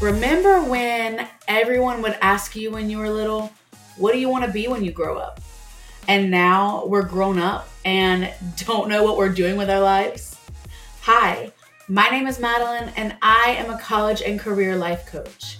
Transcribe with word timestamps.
Remember 0.00 0.62
when 0.62 1.28
everyone 1.46 2.00
would 2.00 2.16
ask 2.22 2.56
you 2.56 2.70
when 2.70 2.88
you 2.88 2.96
were 2.96 3.10
little, 3.10 3.52
what 3.98 4.14
do 4.14 4.18
you 4.18 4.30
want 4.30 4.46
to 4.46 4.50
be 4.50 4.66
when 4.66 4.82
you 4.82 4.92
grow 4.92 5.18
up? 5.18 5.42
And 6.08 6.30
now 6.30 6.86
we're 6.86 7.02
grown 7.02 7.38
up 7.38 7.68
and 7.84 8.32
don't 8.64 8.88
know 8.88 9.04
what 9.04 9.18
we're 9.18 9.28
doing 9.28 9.58
with 9.58 9.68
our 9.68 9.80
lives? 9.80 10.38
Hi, 11.02 11.52
my 11.86 12.08
name 12.08 12.26
is 12.26 12.40
Madeline, 12.40 12.94
and 12.96 13.14
I 13.20 13.56
am 13.58 13.68
a 13.68 13.78
college 13.78 14.22
and 14.22 14.40
career 14.40 14.74
life 14.74 15.04
coach. 15.04 15.58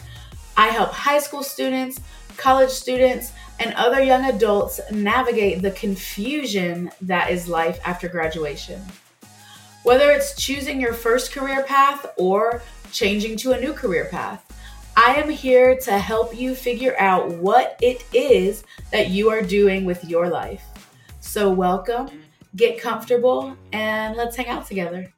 I 0.57 0.69
help 0.69 0.91
high 0.91 1.19
school 1.19 1.43
students, 1.43 2.01
college 2.39 2.71
students, 2.71 3.33
and 3.59 3.75
other 3.75 4.03
young 4.03 4.25
adults 4.25 4.81
navigate 4.91 5.61
the 5.61 5.73
confusion 5.73 6.91
that 7.03 7.31
is 7.31 7.47
life 7.47 7.79
after 7.85 8.09
graduation. 8.09 8.81
Whether 9.83 10.11
it's 10.11 10.35
choosing 10.35 10.81
your 10.81 10.95
first 10.95 11.31
career 11.31 11.63
path 11.65 12.07
or 12.17 12.63
changing 12.93 13.37
to 13.39 13.53
a 13.53 13.61
new 13.61 13.73
career 13.73 14.07
path. 14.07 14.45
I 14.97 15.15
am 15.15 15.31
here 15.31 15.77
to 15.79 15.99
help 15.99 16.37
you 16.37 16.55
figure 16.55 16.95
out 16.99 17.31
what 17.31 17.79
it 17.81 18.05
is 18.13 18.65
that 18.91 19.11
you 19.11 19.31
are 19.31 19.43
doing 19.43 19.85
with 19.85 20.05
your 20.05 20.29
life. 20.29 20.65
So, 21.21 21.51
welcome, 21.51 22.11
get 22.57 22.81
comfortable, 22.81 23.57
and 23.73 24.17
let's 24.17 24.37
hang 24.37 24.49
out 24.49 24.67
together. 24.67 25.13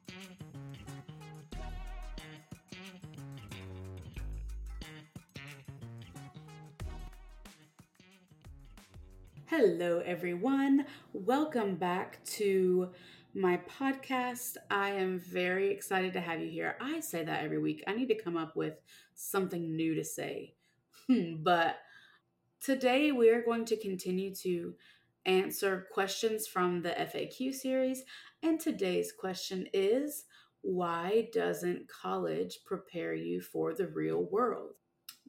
Hello, 9.47 10.01
everyone. 10.05 10.85
Welcome 11.13 11.75
back 11.75 12.23
to 12.25 12.89
my 13.33 13.59
podcast. 13.79 14.57
I 14.69 14.91
am 14.91 15.19
very 15.19 15.71
excited 15.71 16.13
to 16.13 16.21
have 16.21 16.39
you 16.39 16.49
here. 16.49 16.77
I 16.79 16.99
say 16.99 17.23
that 17.23 17.43
every 17.43 17.57
week. 17.57 17.83
I 17.87 17.93
need 17.93 18.09
to 18.09 18.21
come 18.21 18.37
up 18.37 18.55
with 18.55 18.75
something 19.15 19.75
new 19.75 19.95
to 19.95 20.03
say. 20.03 20.53
Hmm, 21.07 21.37
but 21.41 21.77
today 22.61 23.11
we 23.11 23.29
are 23.29 23.41
going 23.41 23.65
to 23.65 23.77
continue 23.77 24.33
to 24.35 24.75
answer 25.25 25.87
questions 25.91 26.45
from 26.45 26.81
the 26.81 26.89
FAQ 26.89 27.53
series. 27.53 28.03
And 28.43 28.59
today's 28.59 29.11
question 29.11 29.67
is 29.73 30.25
why 30.61 31.29
doesn't 31.33 31.89
college 31.89 32.59
prepare 32.65 33.13
you 33.13 33.41
for 33.41 33.73
the 33.73 33.87
real 33.87 34.23
world? 34.23 34.75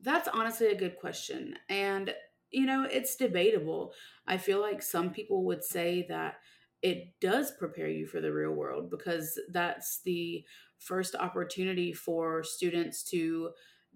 That's 0.01 0.29
honestly 0.29 0.69
a 0.69 0.79
good 0.79 0.99
question. 0.99 1.57
And, 1.69 2.15
you 2.51 2.67
know, 2.67 2.85
it's 2.85 3.17
debatable. 3.17 3.95
I 4.27 4.37
feel 4.37 4.61
like 4.61 4.83
some 4.83 5.11
people 5.11 5.45
would 5.45 5.65
say 5.65 6.05
that 6.09 6.37
it 6.85 7.19
does 7.19 7.51
prepare 7.53 7.89
you 7.89 8.07
for 8.07 8.21
the 8.21 8.31
real 8.31 8.53
world 8.53 8.91
because 8.91 9.41
that's 9.51 10.03
the 10.03 10.45
first 10.77 11.15
opportunity 11.15 11.95
for 11.95 12.45
students 12.45 13.03
to 13.03 13.49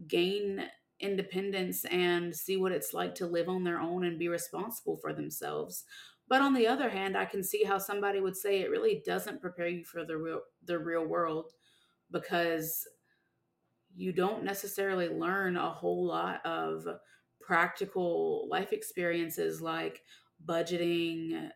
gain 0.08 0.64
independence 0.98 1.84
and 1.84 2.34
see 2.34 2.56
what 2.56 2.72
it's 2.72 2.94
like 2.94 3.14
to 3.14 3.26
live 3.26 3.46
on 3.46 3.62
their 3.62 3.78
own 3.78 4.04
and 4.04 4.18
be 4.18 4.28
responsible 4.28 4.96
for 4.96 5.12
themselves. 5.12 5.84
But 6.28 6.40
on 6.40 6.54
the 6.54 6.66
other 6.66 6.88
hand, 6.88 7.14
I 7.14 7.26
can 7.26 7.44
see 7.44 7.62
how 7.62 7.76
somebody 7.76 8.20
would 8.20 8.38
say 8.38 8.60
it 8.60 8.70
really 8.70 9.02
doesn't 9.04 9.42
prepare 9.42 9.68
you 9.68 9.84
for 9.84 10.06
the 10.06 10.16
real 10.16 10.40
the 10.64 10.78
real 10.78 11.04
world 11.04 11.52
because 12.10 12.88
you 13.94 14.12
don't 14.12 14.44
necessarily 14.44 15.10
learn 15.10 15.58
a 15.58 15.70
whole 15.70 16.06
lot 16.06 16.44
of 16.46 16.86
practical 17.42 18.48
life 18.50 18.72
experiences 18.72 19.60
like 19.60 20.00
budgeting, 20.46 21.50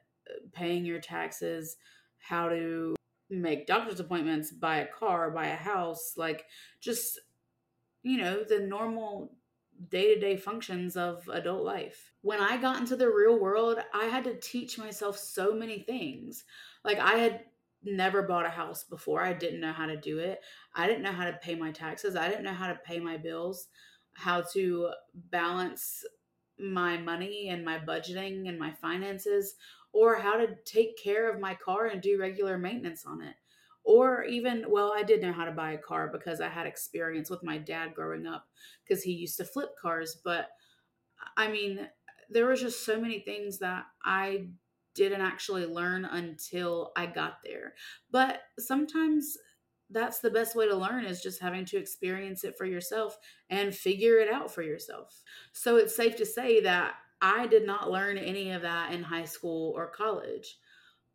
paying 0.52 0.84
your 0.84 1.00
taxes, 1.00 1.76
how 2.18 2.48
to 2.48 2.94
make 3.30 3.66
doctor's 3.66 4.00
appointments, 4.00 4.50
buy 4.50 4.78
a 4.78 4.86
car, 4.86 5.30
buy 5.30 5.46
a 5.46 5.56
house, 5.56 6.14
like 6.16 6.44
just, 6.80 7.18
you 8.02 8.18
know, 8.18 8.44
the 8.44 8.60
normal 8.60 9.32
day 9.88 10.14
to 10.14 10.20
day 10.20 10.36
functions 10.36 10.96
of 10.96 11.28
adult 11.32 11.64
life. 11.64 12.12
When 12.20 12.40
I 12.40 12.56
got 12.56 12.78
into 12.78 12.96
the 12.96 13.10
real 13.10 13.38
world, 13.38 13.78
I 13.94 14.04
had 14.04 14.24
to 14.24 14.38
teach 14.38 14.78
myself 14.78 15.18
so 15.18 15.54
many 15.54 15.80
things. 15.80 16.44
Like, 16.84 16.98
I 16.98 17.14
had 17.14 17.40
never 17.84 18.22
bought 18.22 18.46
a 18.46 18.50
house 18.50 18.84
before, 18.84 19.22
I 19.22 19.32
didn't 19.32 19.60
know 19.60 19.72
how 19.72 19.86
to 19.86 19.96
do 19.96 20.18
it. 20.18 20.40
I 20.74 20.86
didn't 20.86 21.02
know 21.02 21.12
how 21.12 21.24
to 21.24 21.38
pay 21.42 21.54
my 21.54 21.72
taxes, 21.72 22.14
I 22.16 22.28
didn't 22.28 22.44
know 22.44 22.54
how 22.54 22.68
to 22.68 22.78
pay 22.84 23.00
my 23.00 23.16
bills, 23.16 23.68
how 24.14 24.42
to 24.52 24.90
balance 25.14 26.04
my 26.58 26.96
money 26.96 27.48
and 27.48 27.64
my 27.64 27.78
budgeting 27.78 28.48
and 28.48 28.58
my 28.58 28.70
finances 28.70 29.56
or 29.92 30.16
how 30.16 30.36
to 30.36 30.56
take 30.64 30.98
care 31.02 31.30
of 31.30 31.40
my 31.40 31.54
car 31.54 31.86
and 31.86 32.00
do 32.00 32.18
regular 32.18 32.58
maintenance 32.58 33.04
on 33.06 33.22
it. 33.22 33.34
Or 33.84 34.24
even, 34.24 34.66
well, 34.68 34.92
I 34.96 35.02
did 35.02 35.22
know 35.22 35.32
how 35.32 35.44
to 35.44 35.50
buy 35.50 35.72
a 35.72 35.78
car 35.78 36.08
because 36.12 36.40
I 36.40 36.48
had 36.48 36.66
experience 36.66 37.28
with 37.28 37.42
my 37.42 37.58
dad 37.58 37.94
growing 37.94 38.26
up 38.26 38.46
because 38.82 39.02
he 39.02 39.12
used 39.12 39.36
to 39.38 39.44
flip 39.44 39.70
cars. 39.80 40.16
But 40.24 40.50
I 41.36 41.48
mean, 41.48 41.88
there 42.30 42.46
was 42.46 42.60
just 42.60 42.84
so 42.84 43.00
many 43.00 43.20
things 43.20 43.58
that 43.58 43.84
I 44.04 44.46
didn't 44.94 45.20
actually 45.20 45.66
learn 45.66 46.04
until 46.04 46.92
I 46.96 47.06
got 47.06 47.38
there. 47.44 47.74
But 48.10 48.42
sometimes 48.58 49.36
that's 49.90 50.20
the 50.20 50.30
best 50.30 50.56
way 50.56 50.66
to 50.68 50.76
learn 50.76 51.04
is 51.04 51.20
just 51.20 51.40
having 51.40 51.64
to 51.66 51.76
experience 51.76 52.44
it 52.44 52.56
for 52.56 52.64
yourself 52.64 53.18
and 53.50 53.74
figure 53.74 54.18
it 54.18 54.32
out 54.32 54.50
for 54.50 54.62
yourself. 54.62 55.22
So 55.52 55.76
it's 55.76 55.94
safe 55.94 56.16
to 56.16 56.26
say 56.26 56.60
that 56.60 56.94
I 57.22 57.46
did 57.46 57.64
not 57.64 57.90
learn 57.90 58.18
any 58.18 58.50
of 58.50 58.62
that 58.62 58.92
in 58.92 59.02
high 59.04 59.24
school 59.24 59.72
or 59.76 59.86
college. 59.86 60.58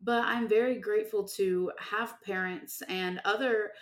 But 0.00 0.24
I'm 0.24 0.48
very 0.48 0.80
grateful 0.80 1.28
to 1.36 1.70
have 1.78 2.22
parents 2.22 2.82
and 2.88 3.20
other 3.24 3.72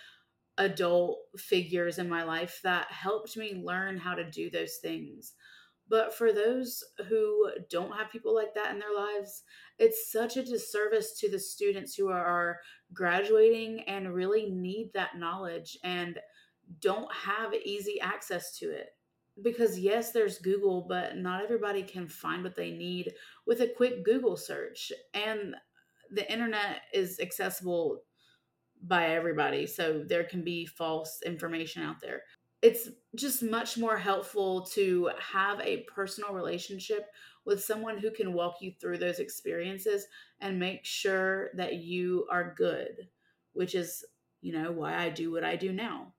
adult 0.58 1.18
figures 1.36 1.98
in 1.98 2.08
my 2.08 2.24
life 2.24 2.60
that 2.64 2.90
helped 2.90 3.36
me 3.36 3.62
learn 3.64 3.98
how 3.98 4.14
to 4.14 4.28
do 4.28 4.50
those 4.50 4.78
things. 4.82 5.34
But 5.88 6.14
for 6.14 6.32
those 6.32 6.82
who 7.08 7.48
don't 7.70 7.96
have 7.96 8.10
people 8.10 8.34
like 8.34 8.54
that 8.54 8.72
in 8.72 8.80
their 8.80 8.94
lives, 8.94 9.44
it's 9.78 10.10
such 10.10 10.36
a 10.36 10.42
disservice 10.42 11.16
to 11.20 11.30
the 11.30 11.38
students 11.38 11.94
who 11.94 12.08
are 12.08 12.58
graduating 12.92 13.84
and 13.86 14.12
really 14.12 14.50
need 14.50 14.90
that 14.94 15.16
knowledge 15.16 15.78
and 15.84 16.18
don't 16.80 17.12
have 17.14 17.54
easy 17.54 18.00
access 18.00 18.58
to 18.58 18.70
it 18.70 18.95
because 19.42 19.78
yes 19.78 20.12
there's 20.12 20.38
google 20.38 20.86
but 20.88 21.16
not 21.16 21.42
everybody 21.42 21.82
can 21.82 22.08
find 22.08 22.42
what 22.42 22.56
they 22.56 22.70
need 22.70 23.12
with 23.46 23.60
a 23.60 23.68
quick 23.68 24.04
google 24.04 24.36
search 24.36 24.92
and 25.14 25.54
the 26.10 26.30
internet 26.32 26.82
is 26.92 27.20
accessible 27.20 28.02
by 28.82 29.08
everybody 29.08 29.66
so 29.66 30.04
there 30.06 30.24
can 30.24 30.42
be 30.42 30.66
false 30.66 31.20
information 31.24 31.82
out 31.82 32.00
there. 32.00 32.22
It's 32.62 32.88
just 33.14 33.42
much 33.42 33.76
more 33.76 33.96
helpful 33.96 34.62
to 34.72 35.10
have 35.18 35.60
a 35.60 35.84
personal 35.94 36.32
relationship 36.32 37.06
with 37.44 37.62
someone 37.62 37.98
who 37.98 38.10
can 38.10 38.32
walk 38.32 38.56
you 38.60 38.72
through 38.72 38.98
those 38.98 39.18
experiences 39.18 40.06
and 40.40 40.58
make 40.58 40.84
sure 40.84 41.50
that 41.54 41.74
you 41.74 42.26
are 42.30 42.54
good 42.56 43.08
which 43.52 43.74
is 43.74 44.04
you 44.42 44.52
know 44.52 44.70
why 44.70 44.94
I 44.94 45.08
do 45.08 45.32
what 45.32 45.42
I 45.42 45.56
do 45.56 45.72
now. 45.72 46.12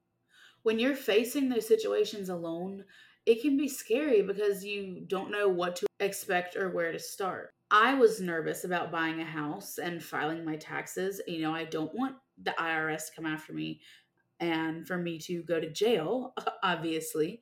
When 0.64 0.80
you're 0.80 0.96
facing 0.96 1.50
those 1.50 1.68
situations 1.68 2.30
alone 2.30 2.84
it 3.28 3.42
can 3.42 3.58
be 3.58 3.68
scary 3.68 4.22
because 4.22 4.64
you 4.64 5.02
don't 5.06 5.30
know 5.30 5.50
what 5.50 5.76
to 5.76 5.86
expect 6.00 6.56
or 6.56 6.72
where 6.72 6.94
to 6.94 7.00
start. 7.00 7.52
I 7.70 7.94
was 7.94 8.22
nervous 8.22 8.64
about 8.64 8.90
buying 8.90 9.20
a 9.20 9.26
house 9.26 9.78
and 9.80 10.02
filing 10.02 10.46
my 10.46 10.56
taxes. 10.56 11.20
You 11.28 11.42
know, 11.42 11.54
I 11.54 11.66
don't 11.66 11.94
want 11.94 12.16
the 12.42 12.56
IRS 12.58 13.08
to 13.08 13.16
come 13.18 13.26
after 13.26 13.52
me 13.52 13.82
and 14.40 14.88
for 14.88 14.98
me 14.98 15.20
to 15.20 15.44
go 15.44 15.60
to 15.60 15.70
jail, 15.70 16.34
obviously. 16.64 17.42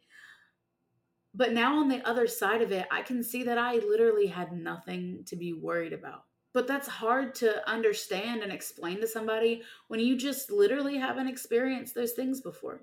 But 1.36 1.54
now 1.54 1.78
on 1.80 1.88
the 1.88 2.04
other 2.08 2.26
side 2.26 2.64
of 2.64 2.72
it, 2.72 2.88
I 2.90 3.04
can 3.04 3.22
see 3.22 3.44
that 3.44 3.60
I 3.60 3.76
literally 3.76 4.26
had 4.26 4.54
nothing 4.54 5.22
to 5.28 5.36
be 5.36 5.54
worried 5.54 5.94
about. 5.94 6.24
But 6.52 6.66
that's 6.66 6.88
hard 6.88 7.36
to 7.36 7.70
understand 7.70 8.42
and 8.42 8.52
explain 8.52 9.02
to 9.02 9.08
somebody 9.08 9.62
when 9.90 10.00
you 10.00 10.18
just 10.18 10.50
literally 10.50 10.98
haven't 10.98 11.28
experienced 11.28 11.94
those 11.94 12.14
things 12.14 12.42
before 12.42 12.82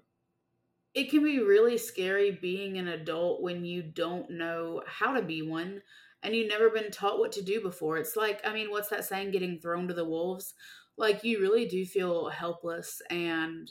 it 0.94 1.10
can 1.10 1.24
be 1.24 1.38
really 1.38 1.78
scary 1.78 2.30
being 2.30 2.78
an 2.78 2.88
adult 2.88 3.42
when 3.42 3.64
you 3.64 3.82
don't 3.82 4.30
know 4.30 4.82
how 4.86 5.14
to 5.14 5.22
be 5.22 5.42
one 5.42 5.80
and 6.22 6.34
you've 6.34 6.48
never 6.48 6.70
been 6.70 6.90
taught 6.90 7.18
what 7.18 7.32
to 7.32 7.42
do 7.42 7.60
before. 7.60 7.96
It's 7.96 8.14
like, 8.14 8.40
I 8.44 8.52
mean, 8.52 8.70
what's 8.70 8.90
that 8.90 9.04
saying, 9.04 9.30
getting 9.30 9.58
thrown 9.58 9.88
to 9.88 9.94
the 9.94 10.04
wolves? 10.04 10.54
Like, 10.96 11.24
you 11.24 11.40
really 11.40 11.66
do 11.66 11.84
feel 11.84 12.28
helpless 12.28 13.00
and 13.10 13.68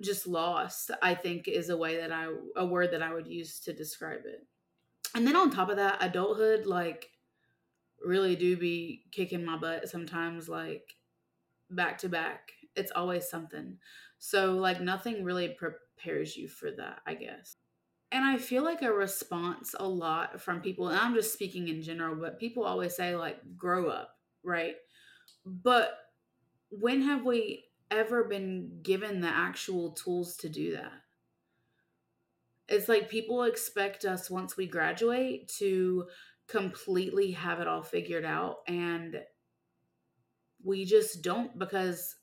just 0.00 0.26
lost, 0.26 0.90
I 1.02 1.14
think 1.14 1.46
is 1.46 1.68
a 1.68 1.76
way 1.76 1.98
that 1.98 2.10
I, 2.10 2.28
a 2.56 2.66
word 2.66 2.92
that 2.92 3.02
I 3.02 3.12
would 3.12 3.28
use 3.28 3.60
to 3.60 3.72
describe 3.72 4.22
it. 4.24 4.46
And 5.14 5.26
then 5.26 5.36
on 5.36 5.50
top 5.50 5.68
of 5.68 5.76
that, 5.76 5.98
adulthood, 6.00 6.66
like, 6.66 7.10
really 8.04 8.34
do 8.34 8.56
be 8.56 9.04
kicking 9.12 9.44
my 9.44 9.56
butt 9.56 9.88
sometimes, 9.88 10.48
like, 10.48 10.96
back 11.70 11.98
to 11.98 12.08
back. 12.08 12.50
It's 12.74 12.90
always 12.96 13.28
something. 13.28 13.76
So, 14.18 14.54
like, 14.54 14.80
nothing 14.80 15.22
really 15.22 15.54
prepares 15.96 16.36
you 16.36 16.48
for 16.48 16.70
that, 16.72 17.00
I 17.06 17.14
guess. 17.14 17.56
And 18.12 18.24
I 18.24 18.38
feel 18.38 18.62
like 18.62 18.82
a 18.82 18.92
response 18.92 19.74
a 19.78 19.88
lot 19.88 20.40
from 20.40 20.60
people, 20.60 20.88
and 20.88 20.98
I'm 20.98 21.14
just 21.14 21.32
speaking 21.32 21.68
in 21.68 21.82
general, 21.82 22.14
but 22.16 22.38
people 22.38 22.64
always 22.64 22.94
say, 22.94 23.16
like, 23.16 23.38
grow 23.56 23.88
up, 23.88 24.10
right? 24.44 24.74
But 25.44 25.90
when 26.70 27.02
have 27.02 27.24
we 27.24 27.64
ever 27.90 28.24
been 28.24 28.78
given 28.82 29.20
the 29.20 29.28
actual 29.28 29.92
tools 29.92 30.36
to 30.38 30.48
do 30.48 30.72
that? 30.72 30.92
It's 32.68 32.88
like 32.88 33.10
people 33.10 33.42
expect 33.42 34.04
us 34.04 34.30
once 34.30 34.56
we 34.56 34.66
graduate 34.66 35.48
to 35.58 36.06
completely 36.46 37.32
have 37.32 37.60
it 37.60 37.68
all 37.68 37.82
figured 37.82 38.24
out 38.24 38.58
and 38.68 39.20
we 40.62 40.84
just 40.84 41.22
don't 41.22 41.58
because 41.58 42.16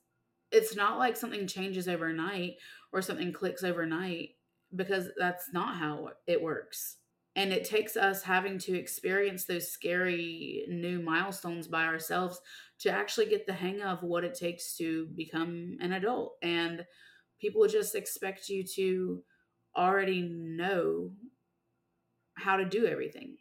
it's 0.52 0.76
not 0.76 1.00
like 1.00 1.16
something 1.16 1.48
changes 1.48 1.88
overnight 1.88 2.56
or 2.92 3.02
something 3.02 3.32
clicks 3.34 3.64
overnight 3.64 4.32
because 4.76 5.10
that's 5.18 5.52
not 5.54 5.78
how 5.78 6.10
it 6.28 6.42
works. 6.42 6.98
And 7.36 7.54
it 7.54 7.64
takes 7.64 7.96
us 7.96 8.24
having 8.24 8.58
to 8.60 8.78
experience 8.78 9.46
those 9.46 9.72
scary 9.72 10.66
new 10.68 11.00
milestones 11.00 11.68
by 11.68 11.86
ourselves 11.86 12.42
to 12.80 12.92
actually 12.92 13.28
get 13.28 13.46
the 13.46 13.54
hang 13.54 13.82
of 13.82 14.04
what 14.04 14.26
it 14.26 14.34
takes 14.34 14.76
to 14.78 15.08
become 15.16 15.78
an 15.80 15.94
adult. 15.94 16.36
And 16.42 16.86
people 17.40 17.66
just 17.68 17.96
expect 17.96 18.50
you 18.50 18.64
to 18.76 19.24
already 19.76 20.22
know 20.22 21.12
how 22.36 22.58
to 22.58 22.66
do 22.66 22.86
everything. 22.86 23.38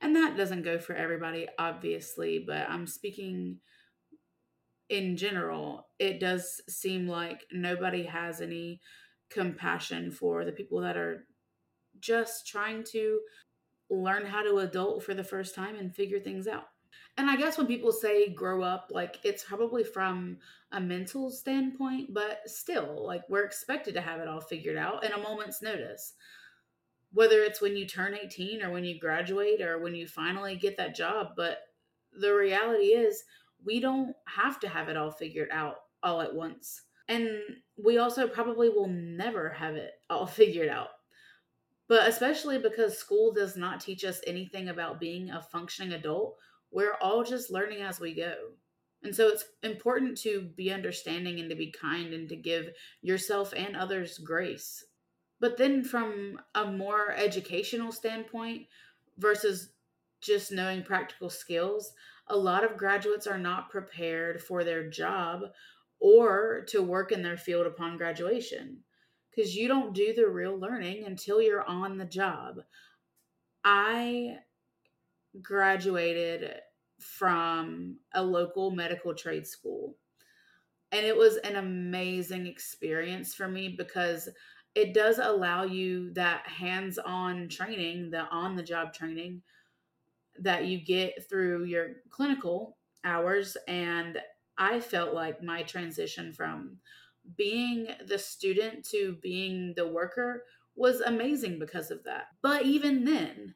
And 0.00 0.16
that 0.16 0.36
doesn't 0.36 0.62
go 0.62 0.78
for 0.78 0.94
everybody, 0.94 1.46
obviously, 1.58 2.42
but 2.44 2.68
I'm 2.68 2.86
speaking 2.86 3.58
in 4.88 5.16
general. 5.16 5.88
It 5.98 6.20
does 6.20 6.60
seem 6.68 7.08
like 7.08 7.44
nobody 7.52 8.04
has 8.04 8.40
any 8.40 8.80
compassion 9.30 10.10
for 10.10 10.44
the 10.44 10.52
people 10.52 10.80
that 10.80 10.96
are 10.96 11.26
just 12.00 12.46
trying 12.46 12.84
to 12.92 13.20
learn 13.90 14.26
how 14.26 14.42
to 14.42 14.58
adult 14.58 15.02
for 15.02 15.14
the 15.14 15.24
first 15.24 15.54
time 15.54 15.76
and 15.76 15.94
figure 15.94 16.20
things 16.20 16.46
out. 16.46 16.68
And 17.16 17.28
I 17.28 17.36
guess 17.36 17.58
when 17.58 17.66
people 17.66 17.90
say 17.90 18.28
grow 18.28 18.62
up, 18.62 18.90
like 18.90 19.18
it's 19.24 19.42
probably 19.42 19.82
from 19.82 20.38
a 20.72 20.80
mental 20.80 21.30
standpoint, 21.30 22.14
but 22.14 22.40
still, 22.46 23.04
like 23.04 23.22
we're 23.28 23.44
expected 23.44 23.94
to 23.94 24.00
have 24.00 24.20
it 24.20 24.28
all 24.28 24.40
figured 24.40 24.76
out 24.76 25.04
in 25.04 25.12
a 25.12 25.18
moment's 25.18 25.60
notice. 25.60 26.14
Whether 27.12 27.42
it's 27.42 27.60
when 27.60 27.76
you 27.76 27.86
turn 27.86 28.14
18 28.14 28.62
or 28.62 28.70
when 28.70 28.84
you 28.84 29.00
graduate 29.00 29.60
or 29.60 29.78
when 29.78 29.94
you 29.94 30.06
finally 30.06 30.56
get 30.56 30.76
that 30.76 30.94
job. 30.94 31.28
But 31.36 31.58
the 32.12 32.34
reality 32.34 32.88
is, 32.88 33.24
we 33.64 33.80
don't 33.80 34.14
have 34.26 34.60
to 34.60 34.68
have 34.68 34.88
it 34.88 34.96
all 34.96 35.10
figured 35.10 35.48
out 35.52 35.76
all 36.02 36.20
at 36.20 36.34
once. 36.34 36.82
And 37.08 37.28
we 37.82 37.98
also 37.98 38.28
probably 38.28 38.68
will 38.68 38.88
never 38.88 39.50
have 39.50 39.74
it 39.74 39.92
all 40.10 40.26
figured 40.40 40.68
out. 40.68 40.88
But 41.88 42.06
especially 42.06 42.58
because 42.58 42.98
school 42.98 43.32
does 43.32 43.56
not 43.56 43.80
teach 43.80 44.04
us 44.04 44.20
anything 44.26 44.68
about 44.68 45.00
being 45.00 45.30
a 45.30 45.40
functioning 45.40 45.94
adult, 45.94 46.36
we're 46.70 46.96
all 47.00 47.24
just 47.24 47.50
learning 47.50 47.80
as 47.80 47.98
we 47.98 48.14
go. 48.14 48.34
And 49.02 49.14
so 49.14 49.28
it's 49.28 49.44
important 49.62 50.18
to 50.18 50.50
be 50.56 50.72
understanding 50.72 51.40
and 51.40 51.48
to 51.48 51.56
be 51.56 51.70
kind 51.70 52.12
and 52.12 52.28
to 52.28 52.36
give 52.36 52.70
yourself 53.00 53.54
and 53.56 53.74
others 53.74 54.18
grace. 54.18 54.84
But 55.40 55.56
then, 55.56 55.84
from 55.84 56.40
a 56.56 56.70
more 56.70 57.12
educational 57.12 57.92
standpoint 57.92 58.66
versus 59.18 59.70
just 60.20 60.52
knowing 60.52 60.82
practical 60.82 61.30
skills, 61.30 61.92
a 62.28 62.36
lot 62.36 62.64
of 62.64 62.76
graduates 62.76 63.26
are 63.26 63.38
not 63.38 63.70
prepared 63.70 64.42
for 64.42 64.64
their 64.64 64.88
job 64.88 65.42
or 66.00 66.64
to 66.68 66.82
work 66.82 67.12
in 67.12 67.22
their 67.22 67.36
field 67.36 67.66
upon 67.66 67.96
graduation 67.96 68.78
because 69.30 69.54
you 69.54 69.68
don't 69.68 69.94
do 69.94 70.12
the 70.12 70.26
real 70.26 70.58
learning 70.58 71.04
until 71.04 71.40
you're 71.40 71.64
on 71.64 71.98
the 71.98 72.04
job. 72.04 72.56
I 73.64 74.36
graduated 75.42 76.60
from 76.98 77.96
a 78.14 78.22
local 78.22 78.70
medical 78.70 79.14
trade 79.14 79.46
school. 79.46 79.96
And 80.90 81.04
it 81.04 81.16
was 81.16 81.36
an 81.38 81.56
amazing 81.56 82.46
experience 82.46 83.34
for 83.34 83.46
me 83.46 83.74
because 83.76 84.28
it 84.74 84.94
does 84.94 85.18
allow 85.18 85.64
you 85.64 86.12
that 86.14 86.46
hands 86.46 86.98
on 86.98 87.48
training, 87.48 88.10
the 88.10 88.22
on 88.30 88.56
the 88.56 88.62
job 88.62 88.92
training 88.94 89.42
that 90.40 90.66
you 90.66 90.80
get 90.84 91.28
through 91.28 91.64
your 91.64 91.96
clinical 92.10 92.78
hours. 93.04 93.56
And 93.66 94.18
I 94.56 94.80
felt 94.80 95.14
like 95.14 95.42
my 95.42 95.62
transition 95.62 96.32
from 96.32 96.78
being 97.36 97.88
the 98.06 98.18
student 98.18 98.84
to 98.90 99.18
being 99.22 99.74
the 99.76 99.86
worker 99.86 100.44
was 100.74 101.00
amazing 101.00 101.58
because 101.58 101.90
of 101.90 102.04
that. 102.04 102.26
But 102.42 102.64
even 102.64 103.04
then, 103.04 103.54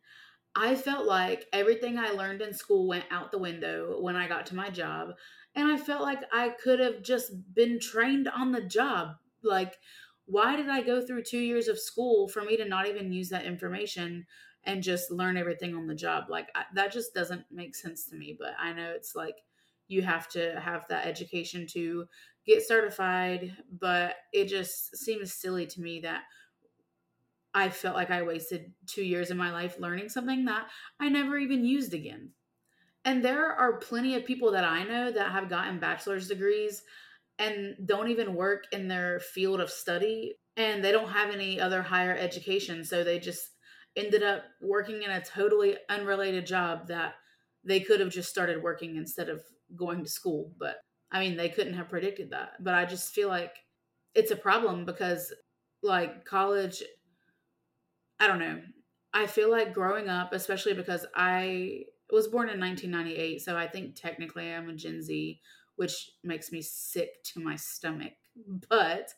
I 0.55 0.75
felt 0.75 1.07
like 1.07 1.49
everything 1.53 1.99
I 1.99 2.11
learned 2.11 2.43
in 2.43 2.53
school 2.53 2.87
went 2.87 3.07
out 3.11 3.33
the 3.33 3.39
window 3.39 4.01
when 4.01 4.17
I 4.17 4.29
got 4.29 4.47
to 4.47 4.55
my 4.55 4.69
job. 4.69 5.13
And 5.55 5.71
I 5.71 5.79
felt 5.79 6.03
like 6.03 6.21
I 6.33 6.51
could 6.51 6.81
have 6.81 7.03
just 7.03 7.55
been 7.55 7.81
trained 7.81 8.29
on 8.29 8.53
the 8.53 8.63
job. 8.63 9.17
Like, 9.43 9.79
why 10.27 10.57
did 10.57 10.69
I 10.69 10.83
go 10.83 11.05
through 11.05 11.25
two 11.25 11.39
years 11.39 11.69
of 11.69 11.79
school 11.79 12.29
for 12.29 12.43
me 12.43 12.57
to 12.57 12.65
not 12.65 12.87
even 12.87 13.13
use 13.13 13.29
that 13.31 13.45
information 13.45 14.27
and 14.65 14.83
just 14.83 15.11
learn 15.11 15.37
everything 15.37 15.75
on 15.75 15.87
the 15.87 15.95
job? 15.95 16.25
Like, 16.29 16.49
I, 16.55 16.65
that 16.75 16.93
just 16.93 17.15
doesn't 17.15 17.45
make 17.51 17.75
sense 17.75 18.05
to 18.07 18.17
me. 18.17 18.37
But 18.39 18.55
I 18.59 18.73
know 18.73 18.93
it's 18.95 19.15
like 19.15 19.37
you 19.89 20.03
have 20.03 20.29
to 20.31 20.61
have 20.61 20.87
that 20.89 21.07
education 21.07 21.67
to 21.69 22.07
get 22.47 22.67
certified. 22.67 23.57
But 23.79 24.17
it 24.33 24.47
just 24.47 24.97
seems 24.97 25.33
silly 25.33 25.67
to 25.67 25.81
me 25.81 26.01
that 26.01 26.23
I 27.55 27.69
felt 27.69 27.97
like 27.97 28.11
I 28.11 28.23
wasted 28.23 28.73
two 28.87 29.05
years 29.05 29.31
of 29.31 29.37
my 29.37 29.53
life 29.53 29.79
learning 29.79 30.09
something 30.09 30.47
that 30.47 30.69
I 30.99 31.09
never 31.09 31.37
even 31.37 31.65
used 31.65 31.93
again. 31.93 32.31
And 33.05 33.25
there 33.25 33.53
are 33.53 33.79
plenty 33.79 34.15
of 34.15 34.25
people 34.25 34.53
that 34.53 34.65
I 34.65 34.85
know 34.85 35.11
that 35.11 35.33
have 35.33 35.51
gotten 35.51 35.81
bachelor's 35.81 36.29
degrees 36.29 36.83
and 37.39 37.77
don't 37.85 38.09
even 38.09 38.35
work 38.35 38.65
in 38.73 38.89
their 38.89 39.19
field 39.19 39.61
of 39.61 39.71
study 39.71 40.37
and 40.57 40.85
they 40.85 40.93
don't 40.93 41.11
have 41.11 41.35
any 41.35 41.61
other 41.61 41.83
higher 41.83 42.15
education. 42.17 42.85
So 42.85 43.03
they 43.03 43.19
just 43.19 43.51
ended 43.97 44.23
up 44.23 44.45
working 44.61 45.03
in 45.03 45.11
a 45.11 45.25
totally 45.25 45.77
unrelated 45.89 46.47
job 46.47 46.89
that 46.89 47.15
they 47.65 47.81
could 47.81 48.01
have 48.01 48.11
just 48.11 48.31
started 48.31 48.63
working 48.63 48.97
instead 48.97 49.29
of 49.29 49.43
going 49.77 50.03
to 50.03 50.11
school. 50.11 50.53
But 50.59 50.77
I 51.11 51.21
mean, 51.21 51.37
they 51.37 51.49
couldn't 51.49 51.75
have 51.75 51.89
predicted 51.89 52.31
that. 52.31 52.63
But 52.63 52.75
I 52.75 52.85
just 52.85 53.15
feel 53.15 53.29
like 53.29 53.57
it's 54.15 54.31
a 54.31 54.37
problem 54.37 54.85
because, 54.85 55.33
like, 55.83 56.25
college 56.25 56.83
I 58.23 58.29
don't 58.29 58.39
know. 58.39 58.61
I 59.13 59.27
feel 59.27 59.51
like 59.51 59.75
growing 59.75 60.09
up, 60.09 60.33
especially 60.33 60.75
because 60.75 61.05
I 61.15 61.87
was 62.11 62.29
born 62.29 62.49
in 62.49 62.61
1998, 62.61 63.41
so 63.41 63.57
I 63.57 63.67
think 63.67 63.97
technically 63.97 64.53
I'm 64.53 64.69
a 64.69 64.75
Gen 64.75 65.03
Z, 65.03 65.41
which 65.75 66.11
makes 66.23 66.53
me 66.53 66.63
sick 66.63 67.23
to 67.33 67.41
my 67.41 67.57
stomach. 67.57 68.13
But 68.69 69.13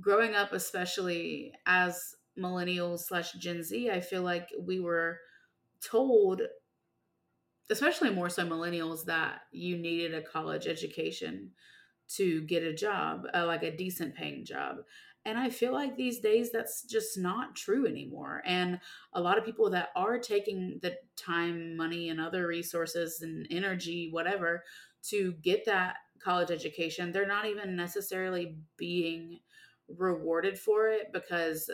growing 0.00 0.34
up, 0.34 0.52
especially 0.52 1.52
as 1.66 2.14
millennials 2.38 3.00
slash 3.00 3.32
Gen 3.32 3.62
Z, 3.62 3.90
I 3.90 4.00
feel 4.00 4.22
like 4.22 4.48
we 4.58 4.80
were 4.80 5.18
told, 5.82 6.42
especially 7.70 8.10
more 8.10 8.30
so 8.30 8.46
millennials, 8.46 9.04
that 9.06 9.42
you 9.52 9.76
needed 9.76 10.14
a 10.14 10.22
college 10.22 10.66
education 10.66 11.50
to 12.08 12.42
get 12.42 12.62
a 12.62 12.74
job, 12.74 13.26
uh, 13.34 13.46
like 13.46 13.62
a 13.62 13.76
decent 13.76 14.14
paying 14.14 14.44
job. 14.44 14.76
And 15.24 15.38
I 15.38 15.50
feel 15.50 15.72
like 15.72 15.96
these 15.96 16.18
days 16.18 16.50
that's 16.50 16.82
just 16.82 17.16
not 17.16 17.54
true 17.54 17.86
anymore. 17.86 18.42
And 18.44 18.80
a 19.12 19.20
lot 19.20 19.38
of 19.38 19.44
people 19.44 19.70
that 19.70 19.90
are 19.94 20.18
taking 20.18 20.80
the 20.82 20.96
time, 21.16 21.76
money, 21.76 22.08
and 22.08 22.20
other 22.20 22.46
resources 22.46 23.20
and 23.22 23.46
energy, 23.50 24.08
whatever, 24.10 24.64
to 25.10 25.32
get 25.34 25.64
that 25.66 25.96
college 26.22 26.50
education, 26.50 27.12
they're 27.12 27.26
not 27.26 27.46
even 27.46 27.76
necessarily 27.76 28.56
being 28.76 29.38
rewarded 29.88 30.58
for 30.58 30.88
it 30.88 31.12
because 31.12 31.70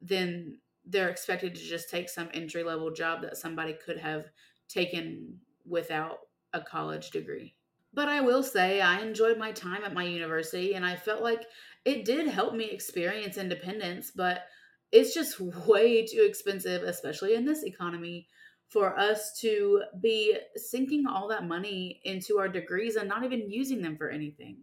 then 0.00 0.58
they're 0.84 1.08
expected 1.08 1.54
to 1.54 1.60
just 1.60 1.90
take 1.90 2.08
some 2.08 2.28
entry 2.34 2.62
level 2.62 2.90
job 2.90 3.22
that 3.22 3.36
somebody 3.36 3.74
could 3.84 3.98
have 3.98 4.26
taken 4.68 5.38
without 5.66 6.18
a 6.52 6.60
college 6.60 7.10
degree. 7.10 7.54
But 7.92 8.08
I 8.08 8.20
will 8.20 8.42
say, 8.42 8.80
I 8.80 9.00
enjoyed 9.00 9.38
my 9.38 9.52
time 9.52 9.84
at 9.84 9.94
my 9.94 10.04
university 10.04 10.74
and 10.74 10.84
I 10.84 10.96
felt 10.96 11.22
like 11.22 11.44
it 11.84 12.04
did 12.04 12.28
help 12.28 12.54
me 12.54 12.64
experience 12.66 13.36
independence, 13.36 14.12
but 14.14 14.44
it's 14.92 15.14
just 15.14 15.40
way 15.66 16.06
too 16.06 16.24
expensive, 16.26 16.82
especially 16.82 17.34
in 17.34 17.44
this 17.44 17.64
economy, 17.64 18.28
for 18.68 18.96
us 18.96 19.36
to 19.40 19.82
be 20.00 20.36
sinking 20.54 21.06
all 21.06 21.28
that 21.28 21.46
money 21.46 22.00
into 22.04 22.38
our 22.38 22.48
degrees 22.48 22.94
and 22.94 23.08
not 23.08 23.24
even 23.24 23.50
using 23.50 23.82
them 23.82 23.96
for 23.96 24.08
anything. 24.08 24.58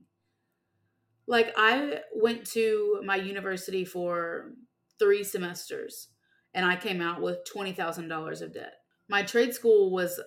Like, 1.30 1.54
I 1.58 2.00
went 2.16 2.46
to 2.52 3.02
my 3.04 3.18
university 3.18 3.84
for 3.84 4.54
three 5.00 5.24
semesters 5.24 6.10
and 6.54 6.66
I 6.66 6.76
came 6.76 7.02
out 7.02 7.22
with 7.22 7.40
$20,000 7.54 8.42
of 8.42 8.54
debt. 8.54 8.74
My 9.10 9.24
trade 9.24 9.54
school 9.54 9.92
was 9.92 10.20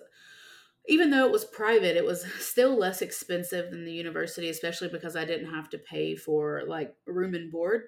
even 0.87 1.11
though 1.11 1.25
it 1.25 1.31
was 1.31 1.45
private, 1.45 1.95
it 1.95 2.05
was 2.05 2.25
still 2.39 2.77
less 2.77 3.01
expensive 3.01 3.71
than 3.71 3.85
the 3.85 3.93
university, 3.93 4.49
especially 4.49 4.87
because 4.87 5.15
I 5.15 5.25
didn't 5.25 5.53
have 5.53 5.69
to 5.71 5.77
pay 5.77 6.15
for 6.15 6.63
like 6.67 6.95
room 7.05 7.35
and 7.35 7.51
board. 7.51 7.83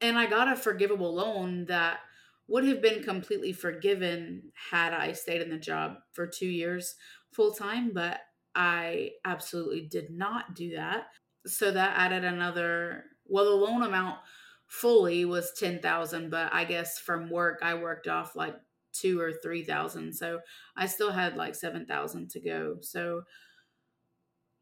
And 0.00 0.18
I 0.18 0.26
got 0.26 0.52
a 0.52 0.56
forgivable 0.56 1.14
loan 1.14 1.66
that 1.66 2.00
would 2.46 2.64
have 2.64 2.80
been 2.80 3.02
completely 3.02 3.52
forgiven 3.52 4.52
had 4.70 4.92
I 4.92 5.12
stayed 5.12 5.42
in 5.42 5.50
the 5.50 5.58
job 5.58 5.96
for 6.12 6.26
two 6.26 6.46
years 6.46 6.94
full 7.32 7.52
time, 7.52 7.92
but 7.92 8.20
I 8.54 9.12
absolutely 9.24 9.82
did 9.82 10.10
not 10.10 10.54
do 10.54 10.76
that. 10.76 11.08
So 11.46 11.70
that 11.70 11.96
added 11.96 12.24
another, 12.24 13.04
well, 13.26 13.44
the 13.44 13.50
loan 13.50 13.82
amount 13.82 14.18
fully 14.68 15.24
was 15.24 15.52
10,000, 15.58 16.30
but 16.30 16.52
I 16.52 16.64
guess 16.64 16.98
from 16.98 17.30
work 17.30 17.58
I 17.62 17.74
worked 17.74 18.06
off 18.06 18.36
like 18.36 18.54
2 18.92 19.20
or 19.20 19.32
3,000. 19.32 20.12
So 20.12 20.40
I 20.76 20.86
still 20.86 21.10
had 21.10 21.36
like 21.36 21.54
7,000 21.54 22.30
to 22.30 22.40
go. 22.40 22.76
So 22.80 23.22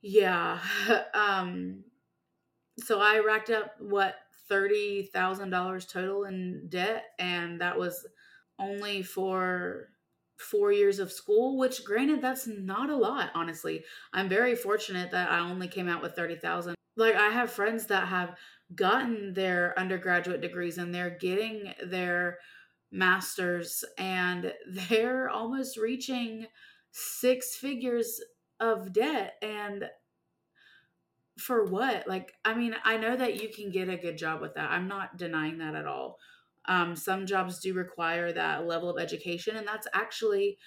yeah, 0.02 0.58
um 1.14 1.84
so 2.78 3.00
I 3.00 3.20
racked 3.20 3.50
up 3.50 3.72
what 3.80 4.16
$30,000 4.50 5.88
total 5.88 6.25
in 6.25 6.66
debt 6.68 7.04
and 7.18 7.60
that 7.60 7.78
was 7.78 8.06
only 8.58 9.02
for 9.02 9.88
four 10.38 10.72
years 10.72 10.98
of 10.98 11.10
school, 11.10 11.56
which 11.58 11.84
granted, 11.84 12.20
that's 12.20 12.46
not 12.46 12.90
a 12.90 12.96
lot, 12.96 13.30
honestly. 13.34 13.84
I'm 14.12 14.28
very 14.28 14.54
fortunate 14.54 15.10
that 15.10 15.30
I 15.30 15.40
only 15.40 15.68
came 15.68 15.88
out 15.88 16.02
with 16.02 16.14
30,000. 16.14 16.75
Like, 16.96 17.14
I 17.14 17.28
have 17.28 17.50
friends 17.50 17.86
that 17.86 18.08
have 18.08 18.36
gotten 18.75 19.35
their 19.35 19.78
undergraduate 19.78 20.40
degrees 20.40 20.78
and 20.78 20.94
they're 20.94 21.16
getting 21.18 21.73
their 21.85 22.38
masters 22.90 23.85
and 23.99 24.52
they're 24.88 25.28
almost 25.28 25.76
reaching 25.76 26.46
six 26.90 27.56
figures 27.56 28.20
of 28.58 28.92
debt. 28.92 29.35
And 29.42 29.88
for 31.38 31.64
what? 31.64 32.08
Like, 32.08 32.32
I 32.44 32.54
mean, 32.54 32.75
I 32.85 32.96
know 32.96 33.16
that 33.16 33.42
you 33.42 33.50
can 33.50 33.70
get 33.70 33.88
a 33.88 33.96
good 33.96 34.16
job 34.16 34.40
with 34.40 34.54
that. 34.54 34.70
I'm 34.70 34.88
not 34.88 35.18
denying 35.18 35.58
that 35.58 35.75
at 35.75 35.87
all. 35.87 36.18
Um, 36.68 36.96
some 36.96 37.26
jobs 37.26 37.61
do 37.61 37.75
require 37.75 38.32
that 38.32 38.66
level 38.66 38.90
of 38.90 39.00
education, 39.00 39.56
and 39.56 39.66
that's 39.66 39.87
actually 39.92 40.58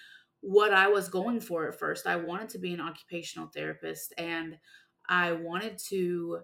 what 0.41 0.74
I 0.74 0.88
was 0.88 1.10
going 1.10 1.41
for 1.41 1.68
at 1.68 1.77
first. 1.77 2.08
I 2.08 2.15
wanted 2.15 2.50
to 2.50 2.60
be 2.60 2.74
an 2.74 2.79
occupational 2.79 3.50
therapist, 3.53 4.13
and 4.18 4.58
I 5.10 5.34
wanted 5.34 5.77
to 5.89 6.39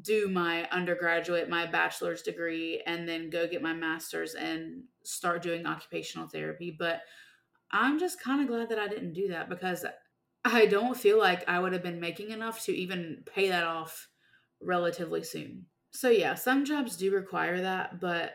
do 0.00 0.28
my 0.28 0.68
undergraduate, 0.70 1.50
my 1.50 1.66
bachelor's 1.66 2.22
degree, 2.22 2.82
and 2.86 3.08
then 3.08 3.30
go 3.30 3.46
get 3.46 3.62
my 3.62 3.74
master's 3.74 4.34
and 4.34 4.84
start 5.04 5.42
doing 5.42 5.66
occupational 5.66 6.28
therapy. 6.28 6.74
But 6.76 7.02
I'm 7.70 7.98
just 7.98 8.20
kind 8.20 8.40
of 8.40 8.48
glad 8.48 8.68
that 8.70 8.78
I 8.78 8.88
didn't 8.88 9.12
do 9.12 9.28
that 9.28 9.48
because 9.48 9.84
I 10.44 10.66
don't 10.66 10.96
feel 10.96 11.18
like 11.18 11.48
I 11.48 11.58
would 11.58 11.72
have 11.72 11.82
been 11.82 12.00
making 12.00 12.30
enough 12.30 12.64
to 12.64 12.72
even 12.72 13.22
pay 13.26 13.48
that 13.48 13.64
off 13.64 14.08
relatively 14.60 15.22
soon. 15.22 15.66
So 15.92 16.08
yeah, 16.08 16.34
some 16.34 16.64
jobs 16.64 16.96
do 16.96 17.12
require 17.12 17.60
that, 17.60 18.00
but 18.00 18.32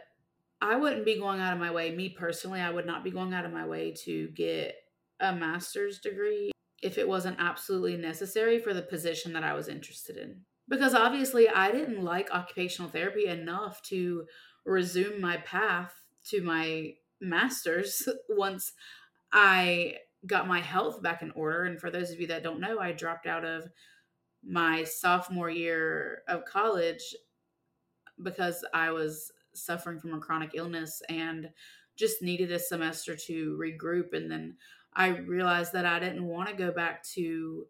I 0.62 0.76
wouldn't 0.76 1.06
be 1.06 1.20
going 1.20 1.40
out 1.40 1.54
of 1.54 1.60
my 1.60 1.72
way, 1.72 1.92
me 1.92 2.10
personally, 2.10 2.62
I 2.62 2.70
would 2.70 2.86
not 2.86 3.04
be 3.04 3.12
going 3.12 3.34
out 3.34 3.46
of 3.46 3.54
my 3.54 3.66
way 3.66 3.94
to 4.06 4.28
get 4.30 4.76
a 5.20 5.34
master's 5.34 6.00
degree 6.00 6.52
if 6.82 6.98
it 6.98 7.08
wasn't 7.08 7.40
absolutely 7.40 7.98
necessary 7.98 8.60
for 8.60 8.74
the 8.74 8.82
position 8.82 9.34
that 9.34 9.44
I 9.44 9.54
was 9.54 9.68
interested 9.68 10.18
in. 10.18 10.42
Because 10.70 10.94
obviously, 10.94 11.48
I 11.48 11.72
didn't 11.72 12.04
like 12.04 12.32
occupational 12.32 12.92
therapy 12.92 13.26
enough 13.26 13.82
to 13.84 14.26
resume 14.66 15.22
my 15.22 15.38
path 15.38 15.94
to 16.30 16.42
my 16.42 16.94
master's 17.22 18.08
once 18.30 18.74
I 19.32 19.96
got 20.26 20.48
my 20.48 20.60
health 20.60 21.02
back 21.02 21.22
in 21.22 21.32
order. 21.32 21.64
And 21.64 21.80
for 21.80 21.90
those 21.90 22.12
of 22.12 22.20
you 22.20 22.28
that 22.28 22.44
don't 22.44 22.60
know, 22.60 22.80
I 22.80 22.92
dropped 22.92 23.28
out 23.28 23.46
of 23.46 23.70
my 24.46 24.84
sophomore 24.84 25.50
year 25.50 26.24
of 26.28 26.46
college 26.46 27.16
because 28.22 28.66
I 28.74 28.92
was 28.92 29.32
suffering 29.54 30.00
from 30.00 30.14
a 30.14 30.20
chronic 30.20 30.52
illness 30.54 31.02
and 31.10 31.50
just 31.96 32.22
needed 32.22 32.52
a 32.52 32.60
semester 32.60 33.16
to 33.16 33.58
regroup. 33.60 34.14
And 34.14 34.30
then 34.30 34.58
I 34.94 35.10
realized 35.10 35.74
that 35.74 35.86
I 35.86 36.00
didn't 36.00 36.26
want 36.26 36.50
to 36.50 36.56
go 36.56 36.72
back 36.72 37.04
to 37.16 37.66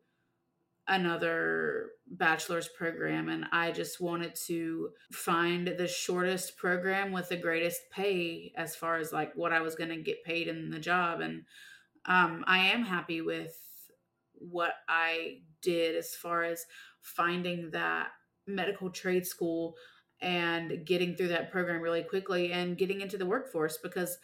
another 0.88 1.90
bachelor's 2.10 2.70
program 2.70 3.28
and 3.28 3.46
I 3.52 3.72
just 3.72 4.00
wanted 4.00 4.36
to 4.46 4.92
find 5.12 5.68
the 5.68 5.88
shortest 5.88 6.58
program 6.58 7.12
with 7.12 7.28
the 7.30 7.36
greatest 7.36 7.82
pay 7.92 8.54
as 8.56 8.76
far 8.76 8.98
as 8.98 9.12
like 9.12 9.34
what 9.36 9.52
I 9.52 9.60
was 9.60 9.76
going 9.76 9.90
to 9.90 9.98
get 9.98 10.24
paid 10.24 10.48
in 10.48 10.70
the 10.70 10.80
job 10.80 11.20
and 11.20 11.44
um, 12.06 12.46
I 12.48 12.60
am 12.70 12.84
happy 12.84 13.22
with 13.22 13.54
what 14.34 14.74
I 14.88 15.40
did 15.62 15.96
as 15.96 16.16
far 16.16 16.44
as 16.44 16.66
finding 17.02 17.72
that 17.72 18.08
medical 18.46 18.90
trade 18.90 19.28
school 19.28 19.76
and 20.22 20.86
getting 20.86 21.16
through 21.16 21.28
that 21.28 21.52
program 21.52 21.82
really 21.82 22.04
quickly 22.04 22.54
and 22.54 22.78
getting 22.78 23.02
into 23.02 23.18
the 23.18 23.26
workforce 23.26 23.78
because 23.78 24.18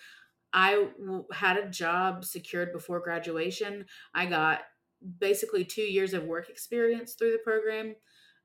I 0.53 0.87
had 1.33 1.57
a 1.57 1.69
job 1.69 2.25
secured 2.25 2.71
before 2.71 2.99
graduation. 2.99 3.85
I 4.13 4.27
got 4.27 4.61
basically 5.19 5.65
2 5.65 5.81
years 5.81 6.13
of 6.13 6.23
work 6.23 6.49
experience 6.49 7.13
through 7.13 7.31
the 7.31 7.39
program 7.43 7.95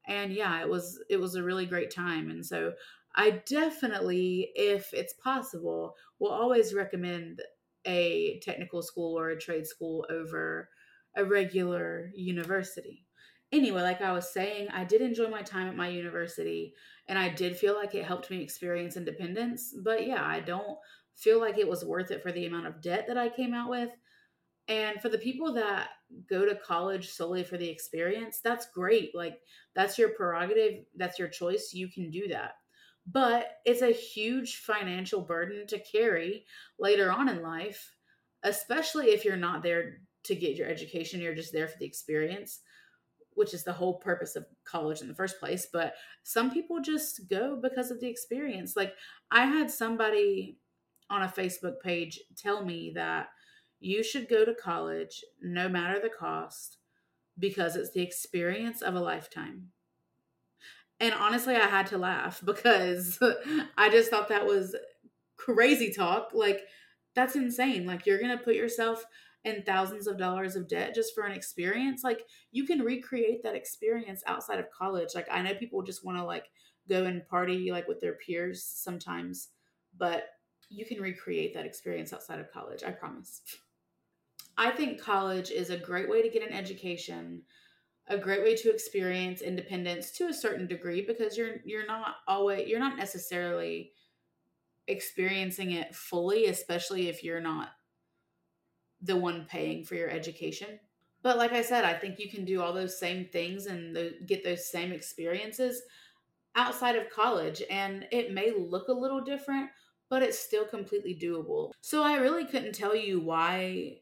and 0.06 0.32
yeah, 0.32 0.60
it 0.60 0.68
was 0.68 1.02
it 1.10 1.18
was 1.18 1.34
a 1.34 1.42
really 1.42 1.66
great 1.66 1.90
time 1.90 2.30
and 2.30 2.44
so 2.44 2.72
I 3.14 3.42
definitely 3.46 4.50
if 4.54 4.92
it's 4.92 5.14
possible 5.14 5.94
will 6.18 6.30
always 6.32 6.74
recommend 6.74 7.42
a 7.84 8.40
technical 8.40 8.82
school 8.82 9.18
or 9.18 9.30
a 9.30 9.38
trade 9.38 9.66
school 9.66 10.06
over 10.10 10.68
a 11.16 11.24
regular 11.24 12.10
university 12.14 13.06
anyway, 13.52 13.82
like 13.82 14.00
I 14.02 14.12
was 14.12 14.32
saying, 14.32 14.68
I 14.72 14.84
did 14.84 15.00
enjoy 15.00 15.28
my 15.28 15.42
time 15.42 15.68
at 15.68 15.76
my 15.76 15.88
university 15.88 16.74
and 17.06 17.18
I 17.18 17.28
did 17.28 17.56
feel 17.56 17.74
like 17.74 17.94
it 17.94 18.04
helped 18.04 18.30
me 18.30 18.42
experience 18.42 18.96
independence. 18.96 19.74
But 19.82 20.06
yeah, 20.06 20.24
I 20.24 20.40
don't 20.40 20.78
feel 21.16 21.40
like 21.40 21.58
it 21.58 21.68
was 21.68 21.84
worth 21.84 22.10
it 22.10 22.22
for 22.22 22.32
the 22.32 22.46
amount 22.46 22.66
of 22.66 22.82
debt 22.82 23.06
that 23.08 23.18
I 23.18 23.28
came 23.28 23.54
out 23.54 23.70
with. 23.70 23.90
And 24.68 25.00
for 25.00 25.08
the 25.08 25.18
people 25.18 25.52
that 25.54 25.88
go 26.28 26.44
to 26.44 26.54
college 26.54 27.10
solely 27.10 27.42
for 27.42 27.56
the 27.56 27.68
experience, 27.68 28.40
that's 28.42 28.70
great. 28.70 29.14
Like, 29.14 29.38
that's 29.74 29.98
your 29.98 30.10
prerogative, 30.10 30.84
that's 30.96 31.18
your 31.18 31.28
choice. 31.28 31.72
You 31.72 31.88
can 31.88 32.10
do 32.10 32.28
that. 32.28 32.52
But 33.10 33.52
it's 33.64 33.80
a 33.80 33.90
huge 33.90 34.58
financial 34.58 35.22
burden 35.22 35.66
to 35.68 35.78
carry 35.78 36.44
later 36.78 37.10
on 37.10 37.30
in 37.30 37.42
life, 37.42 37.94
especially 38.42 39.06
if 39.06 39.24
you're 39.24 39.36
not 39.36 39.62
there 39.62 40.02
to 40.24 40.34
get 40.34 40.56
your 40.56 40.68
education, 40.68 41.20
you're 41.20 41.34
just 41.34 41.52
there 41.52 41.68
for 41.68 41.78
the 41.78 41.86
experience 41.86 42.60
which 43.38 43.54
is 43.54 43.62
the 43.62 43.72
whole 43.72 43.94
purpose 43.94 44.34
of 44.34 44.44
college 44.64 45.00
in 45.00 45.06
the 45.06 45.14
first 45.14 45.38
place. 45.38 45.68
But 45.72 45.94
some 46.24 46.50
people 46.50 46.80
just 46.80 47.28
go 47.30 47.56
because 47.62 47.92
of 47.92 48.00
the 48.00 48.08
experience. 48.08 48.74
Like 48.74 48.94
I 49.30 49.46
had 49.46 49.70
somebody 49.70 50.58
on 51.08 51.22
a 51.22 51.28
Facebook 51.28 51.80
page 51.80 52.18
tell 52.36 52.64
me 52.64 52.90
that 52.96 53.28
you 53.80 54.02
should 54.02 54.28
go 54.28 54.44
to 54.44 54.54
college 54.54 55.24
no 55.42 55.68
matter 55.68 56.00
the 56.00 56.08
cost 56.08 56.78
because 57.38 57.76
it's 57.76 57.92
the 57.92 58.02
experience 58.02 58.82
of 58.82 58.94
a 58.94 59.00
lifetime. 59.00 59.68
And 61.00 61.14
honestly, 61.14 61.54
I 61.54 61.66
had 61.66 61.86
to 61.88 61.98
laugh 61.98 62.40
because 62.44 63.18
I 63.76 63.88
just 63.90 64.10
thought 64.10 64.28
that 64.28 64.46
was 64.46 64.74
crazy 65.36 65.92
talk. 65.92 66.30
Like, 66.34 66.62
that's 67.14 67.36
insane. 67.36 67.86
Like, 67.86 68.06
you're 68.06 68.18
going 68.18 68.36
to 68.36 68.44
put 68.44 68.54
yourself 68.54 69.04
in 69.44 69.62
thousands 69.62 70.06
of 70.06 70.18
dollars 70.18 70.56
of 70.56 70.68
debt 70.68 70.94
just 70.94 71.14
for 71.14 71.24
an 71.24 71.32
experience 71.32 72.02
like 72.02 72.26
you 72.50 72.64
can 72.64 72.80
recreate 72.80 73.42
that 73.42 73.54
experience 73.54 74.22
outside 74.26 74.58
of 74.58 74.70
college 74.70 75.10
like 75.14 75.28
i 75.30 75.40
know 75.40 75.54
people 75.54 75.80
just 75.82 76.04
want 76.04 76.18
to 76.18 76.24
like 76.24 76.46
go 76.88 77.04
and 77.04 77.26
party 77.28 77.70
like 77.70 77.86
with 77.86 78.00
their 78.00 78.14
peers 78.14 78.62
sometimes 78.62 79.48
but 79.96 80.24
you 80.68 80.84
can 80.84 81.00
recreate 81.00 81.54
that 81.54 81.64
experience 81.64 82.12
outside 82.12 82.40
of 82.40 82.52
college 82.52 82.82
i 82.84 82.90
promise 82.90 83.42
i 84.58 84.70
think 84.70 85.00
college 85.00 85.50
is 85.50 85.70
a 85.70 85.78
great 85.78 86.08
way 86.08 86.20
to 86.20 86.28
get 86.28 86.46
an 86.46 86.54
education 86.54 87.42
a 88.10 88.18
great 88.18 88.42
way 88.42 88.54
to 88.54 88.70
experience 88.70 89.42
independence 89.42 90.10
to 90.10 90.28
a 90.28 90.34
certain 90.34 90.66
degree 90.66 91.02
because 91.02 91.36
you're 91.36 91.56
you're 91.64 91.86
not 91.86 92.16
always 92.26 92.68
you're 92.68 92.78
not 92.78 92.98
necessarily 92.98 93.92
experiencing 94.86 95.72
it 95.72 95.94
fully 95.94 96.46
especially 96.46 97.08
if 97.08 97.24
you're 97.24 97.40
not 97.40 97.70
the 99.02 99.16
one 99.16 99.46
paying 99.48 99.84
for 99.84 99.94
your 99.94 100.10
education. 100.10 100.78
But 101.22 101.36
like 101.36 101.52
I 101.52 101.62
said, 101.62 101.84
I 101.84 101.94
think 101.94 102.18
you 102.18 102.30
can 102.30 102.44
do 102.44 102.60
all 102.60 102.72
those 102.72 102.98
same 102.98 103.26
things 103.26 103.66
and 103.66 103.94
the, 103.94 104.14
get 104.26 104.44
those 104.44 104.70
same 104.70 104.92
experiences 104.92 105.82
outside 106.54 106.96
of 106.96 107.10
college. 107.10 107.62
And 107.70 108.06
it 108.12 108.32
may 108.32 108.52
look 108.56 108.88
a 108.88 108.92
little 108.92 109.20
different, 109.20 109.70
but 110.08 110.22
it's 110.22 110.38
still 110.38 110.64
completely 110.64 111.18
doable. 111.20 111.72
So 111.80 112.02
I 112.02 112.16
really 112.16 112.44
couldn't 112.44 112.74
tell 112.74 112.94
you 112.94 113.20
why 113.20 113.98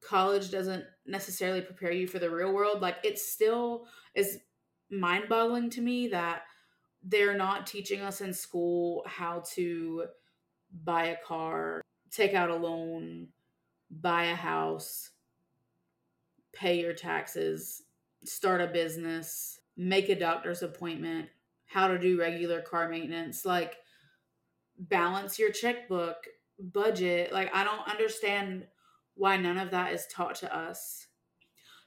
college 0.00 0.50
doesn't 0.50 0.84
necessarily 1.06 1.60
prepare 1.60 1.92
you 1.92 2.06
for 2.06 2.18
the 2.18 2.30
real 2.30 2.52
world. 2.52 2.80
Like 2.80 2.96
it 3.04 3.18
still 3.18 3.86
is 4.14 4.38
mind 4.90 5.28
boggling 5.28 5.70
to 5.70 5.80
me 5.80 6.08
that 6.08 6.42
they're 7.02 7.36
not 7.36 7.66
teaching 7.66 8.00
us 8.00 8.20
in 8.20 8.32
school 8.32 9.04
how 9.06 9.42
to 9.54 10.04
buy 10.84 11.06
a 11.06 11.16
car, 11.24 11.80
take 12.10 12.34
out 12.34 12.50
a 12.50 12.56
loan, 12.56 13.28
buy 13.90 14.24
a 14.24 14.34
house, 14.34 15.10
pay 16.52 16.80
your 16.80 16.92
taxes, 16.92 17.82
start 18.24 18.60
a 18.60 18.66
business, 18.66 19.60
make 19.76 20.08
a 20.08 20.18
doctor's 20.18 20.62
appointment, 20.62 21.28
how 21.66 21.88
to 21.88 21.98
do 21.98 22.18
regular 22.18 22.60
car 22.60 22.88
maintenance, 22.88 23.44
like 23.44 23.76
balance 24.78 25.38
your 25.38 25.50
checkbook, 25.50 26.16
budget. 26.58 27.32
Like, 27.32 27.54
I 27.54 27.64
don't 27.64 27.88
understand 27.88 28.66
why 29.18 29.36
none 29.36 29.58
of 29.58 29.72
that 29.72 29.92
is 29.92 30.06
taught 30.06 30.36
to 30.36 30.56
us. 30.56 31.06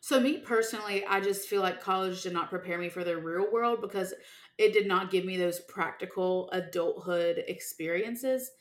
So, 0.01 0.19
me 0.19 0.39
personally, 0.39 1.05
I 1.05 1.21
just 1.21 1.47
feel 1.47 1.61
like 1.61 1.81
college 1.81 2.23
did 2.23 2.33
not 2.33 2.49
prepare 2.49 2.77
me 2.77 2.89
for 2.89 3.03
the 3.03 3.17
real 3.17 3.51
world 3.51 3.81
because 3.81 4.13
it 4.57 4.73
did 4.73 4.87
not 4.87 5.11
give 5.11 5.25
me 5.25 5.37
those 5.37 5.61
practical 5.61 6.49
adulthood 6.51 7.43
experiences. 7.47 8.51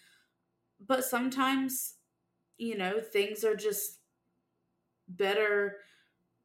But 0.87 1.05
sometimes, 1.05 1.95
you 2.59 2.77
know, 2.77 3.01
things 3.01 3.43
are 3.43 3.57
just 3.57 3.99
better 5.09 5.79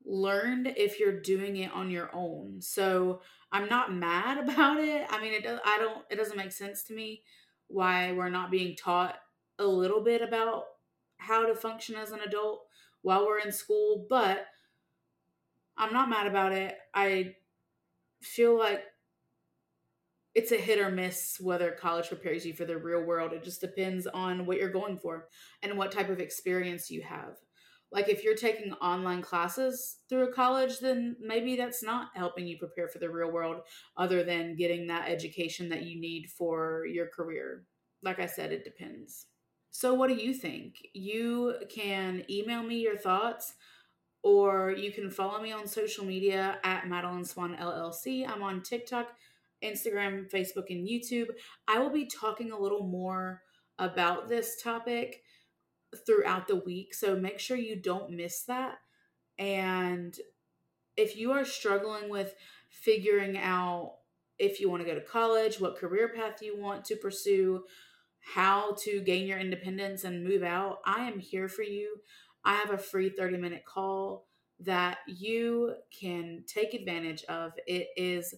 learned 0.05 0.73
if 0.77 0.99
you're 0.99 1.19
doing 1.19 1.57
it 1.57 1.71
on 1.73 1.91
your 1.91 2.09
own. 2.13 2.61
So 2.61 3.21
I'm 3.51 3.67
not 3.67 3.93
mad 3.93 4.37
about 4.49 4.79
it. 4.79 5.05
I 5.09 5.21
mean, 5.21 5.33
it 5.33 5.43
does. 5.43 5.59
I 5.65 5.77
don't. 5.77 6.05
It 6.09 6.15
doesn't 6.15 6.37
make 6.37 6.51
sense 6.51 6.83
to 6.85 6.93
me 6.93 7.21
why 7.67 8.13
we're 8.13 8.29
not 8.29 8.51
being 8.51 8.75
taught 8.75 9.15
a 9.59 9.65
little 9.65 10.03
bit 10.03 10.21
about 10.21 10.63
how 11.17 11.45
to 11.45 11.55
function 11.55 11.95
as 11.95 12.11
an 12.11 12.19
adult 12.19 12.61
while 13.01 13.25
we're 13.25 13.39
in 13.39 13.51
school. 13.51 14.05
But 14.09 14.45
I'm 15.77 15.93
not 15.93 16.09
mad 16.09 16.27
about 16.27 16.51
it. 16.51 16.77
I 16.93 17.35
feel 18.21 18.57
like 18.57 18.83
it's 20.33 20.51
a 20.51 20.57
hit 20.57 20.79
or 20.79 20.91
miss 20.91 21.37
whether 21.39 21.71
college 21.71 22.09
prepares 22.09 22.45
you 22.45 22.53
for 22.53 22.65
the 22.65 22.77
real 22.77 23.01
world. 23.01 23.31
It 23.31 23.43
just 23.43 23.61
depends 23.61 24.05
on 24.05 24.45
what 24.45 24.57
you're 24.57 24.69
going 24.69 24.97
for 24.97 25.29
and 25.63 25.77
what 25.77 25.93
type 25.93 26.09
of 26.09 26.19
experience 26.19 26.91
you 26.91 27.01
have. 27.03 27.37
Like 27.91 28.09
if 28.09 28.23
you're 28.23 28.35
taking 28.35 28.73
online 28.73 29.21
classes 29.21 29.99
through 30.09 30.27
a 30.27 30.33
college, 30.33 30.79
then 30.79 31.15
maybe 31.21 31.55
that's 31.55 31.81
not 31.81 32.09
helping 32.15 32.45
you 32.45 32.57
prepare 32.57 32.89
for 32.89 32.99
the 32.99 33.09
real 33.09 33.31
world 33.31 33.61
other 33.95 34.23
than 34.23 34.57
getting 34.57 34.87
that 34.87 35.07
education 35.09 35.69
that 35.69 35.83
you 35.83 36.01
need 36.01 36.29
for 36.29 36.85
your 36.85 37.07
career. 37.07 37.63
Like 38.03 38.19
I 38.19 38.25
said, 38.25 38.51
it 38.51 38.65
depends. 38.65 39.27
So, 39.77 39.93
what 39.93 40.07
do 40.07 40.15
you 40.15 40.33
think? 40.33 40.87
You 40.93 41.55
can 41.67 42.23
email 42.29 42.63
me 42.63 42.77
your 42.77 42.95
thoughts 42.95 43.55
or 44.23 44.71
you 44.71 44.89
can 44.89 45.11
follow 45.11 45.41
me 45.41 45.51
on 45.51 45.67
social 45.67 46.05
media 46.05 46.59
at 46.63 46.87
Madeline 46.87 47.25
Swann 47.25 47.57
LLC. 47.57 48.25
I'm 48.25 48.41
on 48.41 48.61
TikTok, 48.61 49.09
Instagram, 49.61 50.31
Facebook, 50.31 50.69
and 50.69 50.87
YouTube. 50.87 51.27
I 51.67 51.79
will 51.79 51.89
be 51.89 52.05
talking 52.05 52.53
a 52.53 52.57
little 52.57 52.87
more 52.87 53.41
about 53.77 54.29
this 54.29 54.63
topic 54.63 55.23
throughout 56.05 56.47
the 56.47 56.55
week. 56.55 56.93
So 56.93 57.17
make 57.17 57.39
sure 57.39 57.57
you 57.57 57.75
don't 57.75 58.11
miss 58.11 58.43
that. 58.43 58.77
And 59.37 60.17
if 60.95 61.17
you 61.17 61.33
are 61.33 61.43
struggling 61.43 62.09
with 62.09 62.33
figuring 62.69 63.37
out 63.37 63.95
if 64.39 64.61
you 64.61 64.69
want 64.69 64.83
to 64.83 64.89
go 64.89 64.95
to 64.95 65.05
college, 65.05 65.59
what 65.59 65.77
career 65.77 66.13
path 66.15 66.41
you 66.41 66.57
want 66.57 66.85
to 66.85 66.95
pursue, 66.95 67.65
how 68.33 68.75
to 68.83 69.01
gain 69.01 69.27
your 69.27 69.37
independence 69.37 70.03
and 70.03 70.23
move 70.23 70.43
out, 70.43 70.79
I 70.85 71.07
am 71.07 71.19
here 71.19 71.47
for 71.47 71.61
you. 71.61 71.97
I 72.43 72.55
have 72.55 72.71
a 72.71 72.77
free 72.77 73.09
30 73.09 73.37
minute 73.37 73.63
call 73.65 74.27
that 74.59 74.99
you 75.07 75.75
can 75.97 76.43
take 76.47 76.73
advantage 76.73 77.23
of. 77.25 77.53
It 77.67 77.87
is 77.95 78.33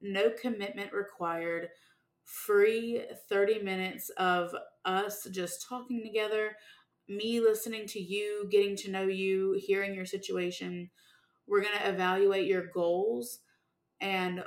no 0.00 0.30
commitment 0.30 0.92
required, 0.92 1.68
free 2.24 3.02
30 3.28 3.62
minutes 3.62 4.10
of 4.16 4.54
us 4.84 5.26
just 5.30 5.66
talking 5.68 6.02
together, 6.02 6.56
me 7.08 7.40
listening 7.40 7.86
to 7.88 8.00
you, 8.00 8.48
getting 8.50 8.76
to 8.76 8.90
know 8.90 9.06
you, 9.06 9.60
hearing 9.60 9.94
your 9.94 10.06
situation. 10.06 10.90
We're 11.46 11.62
going 11.62 11.78
to 11.78 11.88
evaluate 11.88 12.46
your 12.46 12.66
goals 12.66 13.40
and 14.00 14.42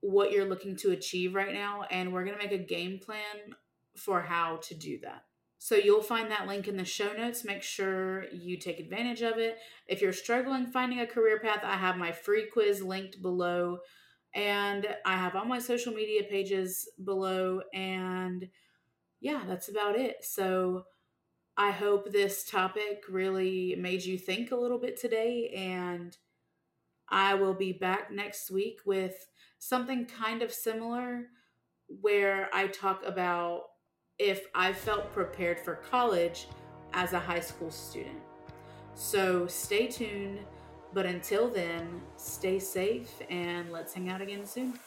what 0.00 0.30
you're 0.30 0.48
looking 0.48 0.76
to 0.76 0.90
achieve 0.90 1.34
right 1.34 1.54
now. 1.54 1.84
And 1.90 2.12
we're 2.12 2.24
going 2.24 2.36
to 2.36 2.44
make 2.44 2.52
a 2.52 2.62
game 2.62 2.98
plan 2.98 3.54
for 3.98 4.22
how 4.22 4.56
to 4.62 4.74
do 4.74 4.98
that. 5.02 5.24
So 5.58 5.74
you'll 5.74 6.02
find 6.02 6.30
that 6.30 6.46
link 6.46 6.68
in 6.68 6.76
the 6.76 6.84
show 6.84 7.12
notes. 7.12 7.44
Make 7.44 7.64
sure 7.64 8.26
you 8.32 8.56
take 8.56 8.78
advantage 8.78 9.22
of 9.22 9.38
it. 9.38 9.58
If 9.88 10.00
you're 10.00 10.12
struggling 10.12 10.66
finding 10.66 11.00
a 11.00 11.06
career 11.06 11.40
path, 11.40 11.60
I 11.64 11.76
have 11.76 11.96
my 11.96 12.12
free 12.12 12.46
quiz 12.52 12.80
linked 12.80 13.20
below. 13.20 13.78
And 14.34 14.86
I 15.04 15.16
have 15.16 15.34
all 15.34 15.44
my 15.44 15.58
social 15.58 15.92
media 15.92 16.22
pages 16.22 16.88
below. 17.02 17.62
And 17.74 18.48
yeah, 19.20 19.42
that's 19.48 19.68
about 19.68 19.98
it. 19.98 20.18
So 20.22 20.84
I 21.56 21.72
hope 21.72 22.12
this 22.12 22.48
topic 22.48 23.02
really 23.10 23.74
made 23.76 24.04
you 24.04 24.16
think 24.16 24.52
a 24.52 24.56
little 24.56 24.78
bit 24.78 24.96
today. 24.96 25.52
And 25.56 26.16
I 27.08 27.34
will 27.34 27.54
be 27.54 27.72
back 27.72 28.12
next 28.12 28.48
week 28.48 28.80
with 28.86 29.26
something 29.58 30.06
kind 30.06 30.42
of 30.42 30.52
similar 30.52 31.26
where 31.88 32.48
I 32.52 32.68
talk 32.68 33.02
about 33.04 33.62
if 34.18 34.46
I 34.54 34.72
felt 34.72 35.12
prepared 35.12 35.60
for 35.60 35.76
college 35.76 36.48
as 36.92 37.12
a 37.12 37.18
high 37.18 37.40
school 37.40 37.70
student. 37.70 38.20
So 38.94 39.46
stay 39.46 39.86
tuned. 39.86 40.40
But 40.94 41.04
until 41.04 41.48
then, 41.48 42.00
stay 42.16 42.58
safe 42.58 43.10
and 43.28 43.70
let's 43.70 43.92
hang 43.92 44.08
out 44.08 44.22
again 44.22 44.46
soon. 44.46 44.78